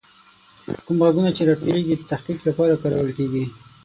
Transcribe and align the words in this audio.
کوم 0.85 0.97
غږونه 1.05 1.29
چې 1.37 1.47
راټولیږي، 1.49 1.95
د 1.97 2.03
تحقیق 2.11 2.39
لپاره 2.47 2.79
کارول 2.81 3.09
کیږي. 3.17 3.43